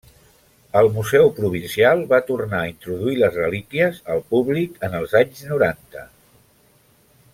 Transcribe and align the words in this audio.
El 0.79 0.87
museu 0.93 1.27
provincial 1.39 2.01
va 2.13 2.19
tornar 2.29 2.61
a 2.61 2.71
introduir 2.71 3.15
les 3.19 3.37
relíquies 3.41 4.01
al 4.15 4.25
públic 4.33 4.83
en 4.89 4.97
els 5.01 5.15
anys 5.21 5.45
noranta. 5.51 6.09